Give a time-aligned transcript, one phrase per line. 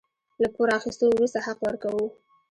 [0.41, 2.05] له پور اخيستو وروسته حق ورکوو.